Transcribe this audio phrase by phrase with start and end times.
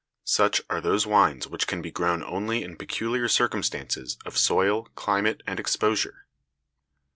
[0.25, 5.43] Such are those wines which can be grown only in peculiar circumstances of soil, climate,
[5.45, 6.25] and exposure.